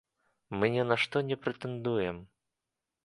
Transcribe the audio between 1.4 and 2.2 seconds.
прэтэндуем.